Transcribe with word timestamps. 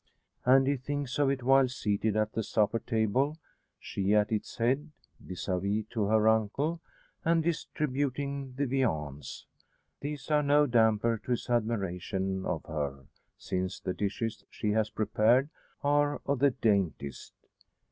And 0.45 0.65
he 0.65 0.77
thinks 0.77 1.19
of 1.19 1.29
it 1.29 1.43
while 1.43 1.67
seated 1.67 2.15
at 2.17 2.31
the 2.33 2.41
supper 2.41 2.79
table; 2.79 3.37
she 3.77 4.15
at 4.15 4.31
its 4.31 4.57
head, 4.57 4.89
vis 5.19 5.47
a 5.47 5.59
vis 5.59 5.85
to 5.91 6.05
her 6.05 6.27
uncle, 6.27 6.81
and 7.23 7.43
distributing 7.43 8.55
the 8.55 8.65
viands. 8.65 9.45
These 9.99 10.31
are 10.31 10.41
no 10.41 10.65
damper 10.65 11.19
to 11.19 11.29
his 11.33 11.51
admiration 11.51 12.47
of 12.47 12.65
her, 12.65 13.05
since 13.37 13.79
the 13.79 13.93
dishes 13.93 14.43
she 14.49 14.71
has 14.71 14.89
prepared 14.89 15.51
are 15.83 16.19
of 16.25 16.39
the 16.39 16.49
daintiest. 16.49 17.33